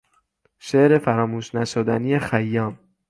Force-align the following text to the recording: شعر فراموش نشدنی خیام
شعر 0.59 0.97
فراموش 0.99 1.55
نشدنی 1.55 2.19
خیام 2.19 2.79